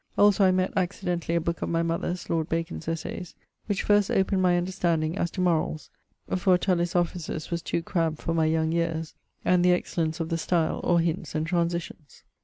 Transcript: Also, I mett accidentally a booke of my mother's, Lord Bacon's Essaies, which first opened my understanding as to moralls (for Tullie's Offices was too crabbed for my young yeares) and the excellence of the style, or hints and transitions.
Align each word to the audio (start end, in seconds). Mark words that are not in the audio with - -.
Also, 0.17 0.43
I 0.45 0.49
mett 0.49 0.73
accidentally 0.75 1.35
a 1.35 1.39
booke 1.39 1.61
of 1.61 1.69
my 1.69 1.83
mother's, 1.83 2.27
Lord 2.27 2.49
Bacon's 2.49 2.87
Essaies, 2.87 3.35
which 3.67 3.83
first 3.83 4.09
opened 4.09 4.41
my 4.41 4.57
understanding 4.57 5.15
as 5.15 5.29
to 5.29 5.41
moralls 5.41 5.91
(for 6.37 6.57
Tullie's 6.57 6.95
Offices 6.95 7.51
was 7.51 7.61
too 7.61 7.83
crabbed 7.83 8.17
for 8.17 8.33
my 8.33 8.45
young 8.45 8.71
yeares) 8.71 9.13
and 9.45 9.63
the 9.63 9.73
excellence 9.73 10.19
of 10.19 10.29
the 10.29 10.39
style, 10.39 10.81
or 10.83 10.99
hints 11.01 11.35
and 11.35 11.45
transitions. 11.45 12.23